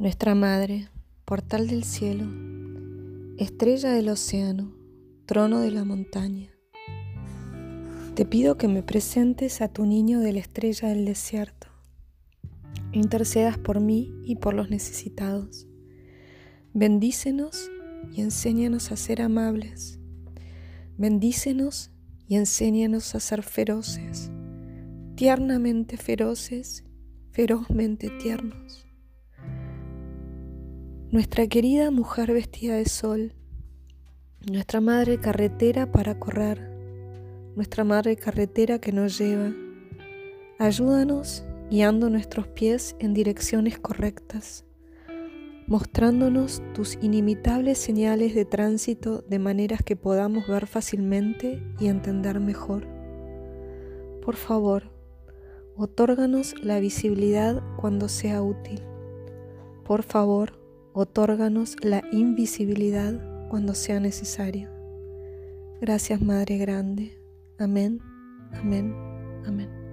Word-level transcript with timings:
Nuestra 0.00 0.34
Madre, 0.34 0.88
portal 1.26 1.68
del 1.68 1.84
cielo, 1.84 2.24
estrella 3.36 3.90
del 3.90 4.08
océano, 4.08 4.74
trono 5.26 5.60
de 5.60 5.70
la 5.72 5.84
montaña. 5.84 6.48
Te 8.14 8.24
pido 8.24 8.56
que 8.56 8.66
me 8.66 8.82
presentes 8.82 9.60
a 9.60 9.68
tu 9.68 9.84
niño 9.84 10.20
de 10.20 10.32
la 10.32 10.38
estrella 10.38 10.88
del 10.88 11.04
desierto. 11.04 11.66
Intercedas 12.92 13.58
por 13.58 13.80
mí 13.80 14.10
y 14.24 14.36
por 14.36 14.54
los 14.54 14.70
necesitados. 14.70 15.68
Bendícenos 16.72 17.70
y 18.10 18.22
enséñanos 18.22 18.92
a 18.92 18.96
ser 18.96 19.20
amables. 19.20 20.00
Bendícenos 20.96 21.90
y 22.26 22.36
enséñanos 22.36 23.14
a 23.14 23.20
ser 23.20 23.42
feroces, 23.42 24.30
tiernamente 25.14 25.98
feroces, 25.98 26.84
ferozmente 27.32 28.08
tiernos 28.08 28.89
nuestra 31.12 31.48
querida 31.48 31.90
mujer 31.90 32.32
vestida 32.32 32.76
de 32.76 32.84
sol, 32.84 33.32
nuestra 34.48 34.80
madre 34.80 35.18
carretera 35.18 35.90
para 35.90 36.20
correr, 36.20 36.70
nuestra 37.56 37.82
madre 37.82 38.14
carretera 38.14 38.78
que 38.78 38.92
nos 38.92 39.18
lleva. 39.18 39.52
Ayúdanos 40.60 41.42
guiando 41.68 42.10
nuestros 42.10 42.46
pies 42.46 42.94
en 43.00 43.12
direcciones 43.12 43.76
correctas, 43.76 44.64
mostrándonos 45.66 46.62
tus 46.74 46.96
inimitables 47.02 47.78
señales 47.78 48.32
de 48.36 48.44
tránsito 48.44 49.22
de 49.22 49.40
maneras 49.40 49.80
que 49.82 49.96
podamos 49.96 50.46
ver 50.46 50.68
fácilmente 50.68 51.60
y 51.80 51.88
entender 51.88 52.38
mejor. 52.38 52.86
Por 54.24 54.36
favor, 54.36 54.92
otórganos 55.76 56.54
la 56.62 56.78
visibilidad 56.78 57.60
cuando 57.78 58.08
sea 58.08 58.42
útil. 58.42 58.80
Por 59.84 60.04
favor, 60.04 60.59
Otórganos 60.92 61.76
la 61.82 62.02
invisibilidad 62.12 63.48
cuando 63.48 63.74
sea 63.74 64.00
necesario. 64.00 64.68
Gracias 65.80 66.20
Madre 66.20 66.58
Grande. 66.58 67.18
Amén, 67.58 68.00
amén, 68.52 68.94
amén. 69.46 69.89